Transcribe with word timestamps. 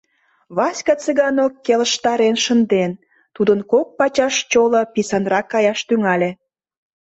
—Васька 0.57 0.95
Цыганок 1.03 1.53
келыштарен 1.65 2.35
шынден, 2.45 2.91
тудын 3.35 3.59
кок 3.71 3.87
пачаш 3.97 4.35
чоло 4.51 4.81
писынрак 4.93 5.45
каяш 5.53 5.79
тӱҥале...» 5.87 6.31